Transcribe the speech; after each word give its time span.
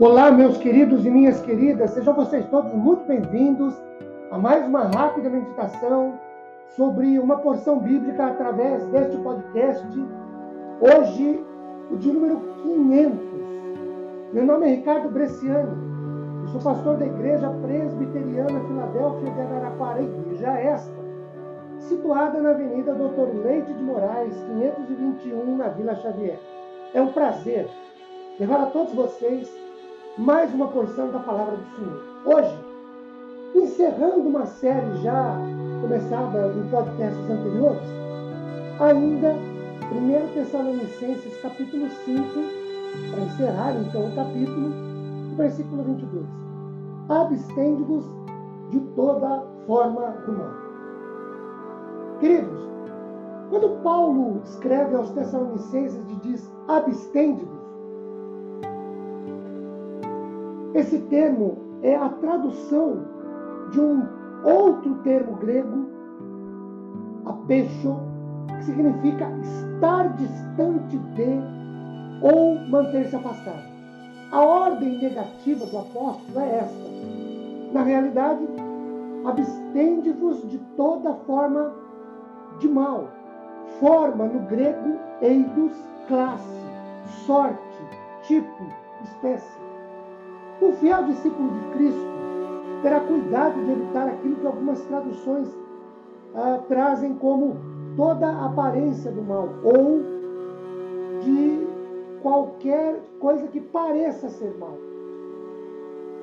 Olá, 0.00 0.30
meus 0.30 0.56
queridos 0.58 1.04
e 1.04 1.10
minhas 1.10 1.40
queridas, 1.40 1.90
sejam 1.90 2.14
vocês 2.14 2.46
todos 2.50 2.72
muito 2.72 3.04
bem-vindos 3.04 3.74
a 4.30 4.38
mais 4.38 4.64
uma 4.64 4.84
rápida 4.84 5.28
meditação 5.28 6.16
sobre 6.68 7.18
uma 7.18 7.38
porção 7.38 7.80
bíblica 7.80 8.26
através 8.26 8.86
deste 8.90 9.16
podcast. 9.16 9.84
Hoje, 10.80 11.44
o 11.90 11.96
de 11.96 12.12
número 12.12 12.40
500. 12.62 13.18
Meu 14.32 14.46
nome 14.46 14.66
é 14.66 14.74
Ricardo 14.76 15.08
Bresciano, 15.08 15.76
eu 16.42 16.48
sou 16.50 16.60
pastor 16.60 16.96
da 16.96 17.04
Igreja 17.06 17.50
Presbiteriana 17.60 18.60
Filadélfia 18.68 19.32
de 19.32 19.40
Araraquara, 19.40 20.00
igreja 20.00 20.60
esta, 20.60 21.04
situada 21.80 22.40
na 22.40 22.50
Avenida 22.50 22.94
Doutor 22.94 23.34
Leite 23.34 23.74
de 23.74 23.82
Moraes, 23.82 24.32
521, 24.44 25.56
na 25.56 25.70
Vila 25.70 25.96
Xavier. 25.96 26.38
É 26.94 27.02
um 27.02 27.08
prazer 27.08 27.68
levar 28.38 28.62
a 28.62 28.66
todos 28.66 28.94
vocês 28.94 29.67
mais 30.18 30.52
uma 30.52 30.66
porção 30.66 31.12
da 31.12 31.20
palavra 31.20 31.56
do 31.56 31.64
Senhor. 31.76 32.02
Hoje, 32.26 32.58
encerrando 33.54 34.28
uma 34.28 34.46
série 34.46 34.96
já 35.00 35.36
começada 35.80 36.52
em 36.56 36.68
podcasts 36.70 37.30
anteriores, 37.30 37.82
ainda 38.80 39.36
1 39.92 40.34
Tessalonicenses 40.34 41.40
capítulo 41.40 41.88
5, 42.04 42.24
para 43.12 43.22
encerrar 43.22 43.76
então 43.76 44.08
o 44.08 44.14
capítulo, 44.16 44.72
versículo 45.36 45.84
22. 45.84 46.26
Abstende-vos 47.08 48.04
de 48.70 48.80
toda 48.96 49.44
forma 49.68 50.00
do 50.26 50.32
mal. 50.32 50.50
Queridos, 52.18 52.58
quando 53.50 53.82
Paulo 53.84 54.42
escreve 54.44 54.96
aos 54.96 55.10
Tessalonicenses 55.10 56.02
e 56.10 56.14
diz 56.16 56.52
abstende-vos, 56.66 57.57
Esse 60.78 61.00
termo 61.10 61.58
é 61.82 61.96
a 61.96 62.08
tradução 62.08 63.04
de 63.72 63.80
um 63.80 64.06
outro 64.44 64.94
termo 65.02 65.34
grego, 65.38 65.88
apecho, 67.26 67.96
que 68.46 68.64
significa 68.64 69.28
estar 69.42 70.14
distante 70.14 70.96
de 70.96 71.40
ou 72.22 72.60
manter-se 72.68 73.16
afastado. 73.16 73.64
A 74.30 74.40
ordem 74.40 75.00
negativa 75.00 75.66
do 75.66 75.78
apóstolo 75.78 76.38
é 76.38 76.58
esta. 76.58 77.72
Na 77.72 77.82
realidade, 77.82 78.46
abstende-vos 79.24 80.48
de 80.48 80.58
toda 80.76 81.12
forma 81.26 81.72
de 82.60 82.68
mal. 82.68 83.08
Forma 83.80 84.26
no 84.26 84.46
grego 84.46 84.96
eidos, 85.22 85.72
classe, 86.06 86.62
sorte, 87.26 87.82
tipo, 88.22 88.62
espécie. 89.02 89.67
O 90.60 90.72
fiel 90.72 91.04
discípulo 91.04 91.50
de 91.50 91.60
Cristo 91.72 92.08
terá 92.82 93.00
cuidado 93.00 93.64
de 93.64 93.70
evitar 93.70 94.08
aquilo 94.08 94.36
que 94.36 94.46
algumas 94.46 94.80
traduções 94.86 95.56
ah, 96.34 96.60
trazem 96.68 97.14
como 97.14 97.56
toda 97.96 98.44
aparência 98.44 99.10
do 99.12 99.22
mal 99.22 99.48
ou 99.62 100.00
de 101.22 101.66
qualquer 102.22 103.00
coisa 103.20 103.46
que 103.48 103.60
pareça 103.60 104.28
ser 104.28 104.56
mal. 104.58 104.74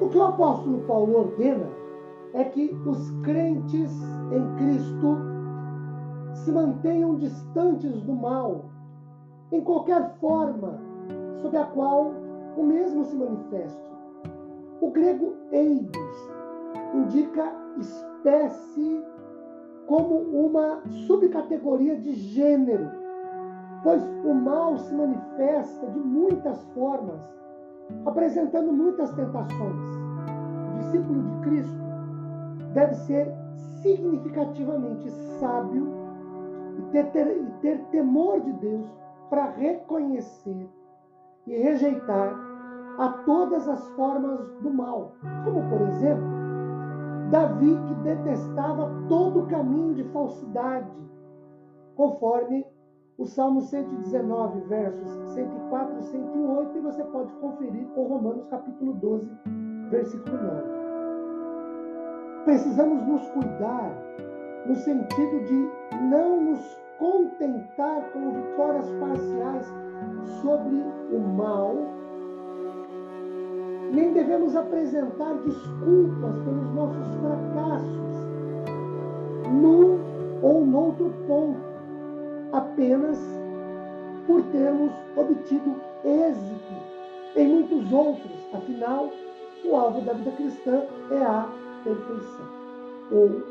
O 0.00 0.08
que 0.08 0.18
o 0.18 0.22
apóstolo 0.24 0.80
Paulo 0.86 1.18
ordena 1.18 1.68
é 2.34 2.44
que 2.44 2.76
os 2.84 3.10
crentes 3.22 3.92
em 4.32 4.56
Cristo 4.56 5.16
se 6.34 6.52
mantenham 6.52 7.14
distantes 7.14 8.02
do 8.02 8.12
mal, 8.12 8.64
em 9.50 9.60
qualquer 9.60 10.14
forma 10.20 10.78
sob 11.40 11.56
a 11.56 11.64
qual 11.64 12.12
o 12.56 12.62
mesmo 12.62 13.04
se 13.04 13.16
manifeste. 13.16 13.95
O 14.80 14.90
grego 14.90 15.34
eidos 15.52 16.30
indica 16.94 17.52
espécie 17.78 19.02
como 19.86 20.16
uma 20.16 20.82
subcategoria 21.06 21.96
de 21.96 22.12
gênero, 22.14 22.90
pois 23.82 24.02
o 24.24 24.34
mal 24.34 24.76
se 24.76 24.94
manifesta 24.94 25.86
de 25.86 25.98
muitas 25.98 26.62
formas, 26.74 27.20
apresentando 28.04 28.72
muitas 28.72 29.10
tentações. 29.12 29.80
O 30.74 30.78
discípulo 30.78 31.22
de 31.22 31.48
Cristo 31.48 31.86
deve 32.74 32.94
ser 32.94 33.32
significativamente 33.80 35.08
sábio 35.40 35.86
e 36.78 36.82
ter, 36.92 37.10
ter, 37.12 37.42
ter 37.62 37.78
temor 37.90 38.40
de 38.40 38.52
Deus 38.54 38.86
para 39.30 39.50
reconhecer 39.50 40.68
e 41.46 41.56
rejeitar 41.56 42.45
a 42.98 43.08
todas 43.24 43.68
as 43.68 43.86
formas 43.90 44.40
do 44.60 44.70
mal, 44.70 45.12
como 45.44 45.68
por 45.68 45.80
exemplo, 45.82 46.26
Davi 47.30 47.78
que 47.88 47.94
detestava 47.96 48.90
todo 49.08 49.40
o 49.40 49.46
caminho 49.46 49.94
de 49.94 50.04
falsidade, 50.04 50.90
conforme 51.96 52.64
o 53.18 53.26
Salmo 53.26 53.62
119, 53.62 54.60
versos 54.68 55.08
104 55.34 55.98
e 55.98 56.02
108, 56.02 56.76
e 56.76 56.80
você 56.80 57.04
pode 57.04 57.32
conferir 57.34 57.86
com 57.94 58.06
Romanos 58.06 58.46
capítulo 58.48 58.92
12, 58.94 59.30
versículo 59.90 60.36
9. 60.36 60.62
Precisamos 62.44 63.02
nos 63.06 63.28
cuidar 63.30 63.92
no 64.66 64.74
sentido 64.76 65.44
de 65.44 65.70
não 66.10 66.40
nos 66.40 66.80
contentar 66.98 68.02
com 68.12 68.32
vitórias 68.32 68.90
parciais 69.00 69.66
sobre 70.42 70.76
o 71.12 71.18
mal 71.18 71.74
nem 73.92 74.12
devemos 74.12 74.56
apresentar 74.56 75.34
desculpas 75.44 76.38
pelos 76.44 76.74
nossos 76.74 77.06
fracassos 77.20 78.06
num 79.50 79.98
ou 80.42 80.64
noutro 80.64 81.12
ponto, 81.26 81.60
apenas 82.52 83.18
por 84.26 84.42
termos 84.44 84.92
obtido 85.16 85.76
êxito 86.04 86.74
em 87.36 87.48
muitos 87.48 87.92
outros. 87.92 88.32
Afinal, 88.52 89.10
o 89.64 89.76
alvo 89.76 90.00
da 90.02 90.12
vida 90.12 90.30
cristã 90.32 90.82
é 91.10 91.22
a 91.22 91.48
perfeição, 91.84 92.46
ou 93.10 93.42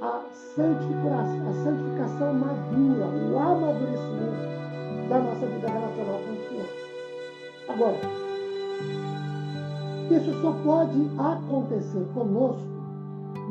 a 0.00 0.20
santificação, 0.32 1.48
a 1.48 1.52
santificação 1.64 2.34
madura, 2.34 3.06
o 3.06 3.38
amadurecimento 3.38 5.08
da 5.08 5.18
nossa 5.18 5.46
vida 5.46 5.68
relacional 5.68 6.20
com 6.20 6.32
o 6.32 6.48
Senhor. 6.48 6.66
Agora, 7.68 8.23
isso 10.10 10.32
só 10.42 10.52
pode 10.64 11.10
acontecer 11.18 12.06
conosco 12.14 12.74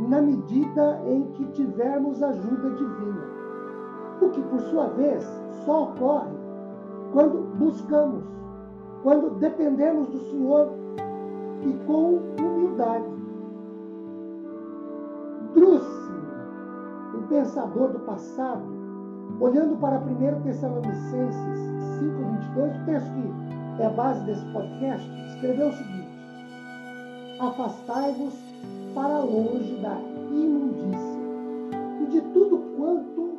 na 0.07 0.21
medida 0.21 0.99
em 1.07 1.23
que 1.33 1.45
tivermos 1.47 2.21
ajuda 2.21 2.69
divina. 2.71 3.23
O 4.21 4.29
que, 4.29 4.41
por 4.41 4.59
sua 4.61 4.87
vez, 4.89 5.23
só 5.65 5.83
ocorre 5.83 6.31
quando 7.11 7.41
buscamos, 7.57 8.23
quando 9.01 9.31
dependemos 9.39 10.07
do 10.09 10.19
Senhor 10.29 10.73
e 11.61 11.73
com 11.85 12.19
humildade. 12.39 13.05
Drúcio, 15.53 16.15
um 17.15 17.27
pensador 17.27 17.89
do 17.89 17.99
passado, 17.99 18.63
olhando 19.39 19.75
para 19.77 19.99
1 19.99 20.41
Tessalonicenses 20.41 21.59
5,22, 22.55 22.81
o 22.81 22.85
texto 22.85 23.13
que 23.75 23.81
é 23.81 23.85
a 23.85 23.89
base 23.89 24.23
desse 24.25 24.45
podcast, 24.51 25.09
escreveu 25.27 25.69
o 25.69 25.73
seguinte 25.73 26.02
afastai-vos 27.47 28.33
para 28.93 29.19
longe 29.19 29.75
da 29.81 29.97
imundícia 30.31 31.21
e 32.01 32.05
de 32.05 32.21
tudo 32.33 32.57
quanto 32.77 33.37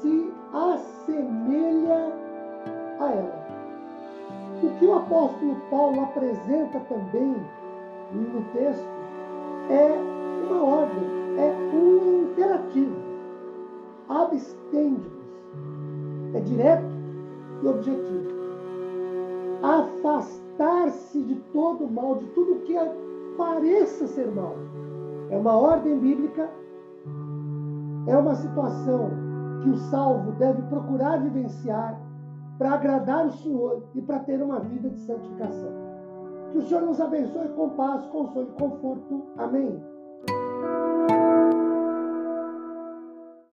se 0.00 0.32
assemelha 0.52 2.12
a 3.00 3.10
ela. 3.10 3.40
O 4.62 4.78
que 4.78 4.84
o 4.84 4.94
apóstolo 4.94 5.56
Paulo 5.70 6.02
apresenta 6.02 6.80
também 6.80 7.34
no 8.12 8.42
texto 8.52 8.88
é 9.70 9.96
uma 10.48 10.62
ordem, 10.62 11.08
é 11.38 11.74
um 11.74 12.22
imperativo. 12.24 12.96
Abstende-vos. 14.08 15.20
É 16.34 16.40
direto 16.40 16.84
e 17.62 17.68
objetivo. 17.68 18.30
Afastar-se 19.62 21.22
de 21.22 21.34
todo 21.52 21.88
mal, 21.88 22.16
de 22.16 22.26
tudo 22.26 22.60
que 22.64 22.76
pareça 23.40 24.06
ser 24.06 24.30
mal. 24.30 24.54
É 25.30 25.38
uma 25.38 25.56
ordem 25.56 25.98
bíblica, 25.98 26.50
é 28.06 28.16
uma 28.16 28.34
situação 28.34 29.10
que 29.62 29.70
o 29.70 29.76
salvo 29.76 30.32
deve 30.32 30.60
procurar 30.62 31.22
vivenciar 31.22 31.98
para 32.58 32.72
agradar 32.72 33.26
o 33.26 33.32
Senhor 33.32 33.82
e 33.94 34.02
para 34.02 34.18
ter 34.20 34.42
uma 34.42 34.60
vida 34.60 34.90
de 34.90 35.00
santificação. 35.00 35.72
Que 36.52 36.58
o 36.58 36.62
Senhor 36.62 36.82
nos 36.82 37.00
abençoe 37.00 37.48
com 37.50 37.70
paz, 37.70 38.04
consolo 38.08 38.50
e 38.50 38.60
conforto. 38.60 39.22
Amém. 39.38 39.82